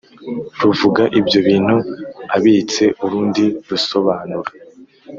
[0.61, 1.75] Ruvuga ibyo bintu
[2.35, 4.49] abitse urundi rusobanura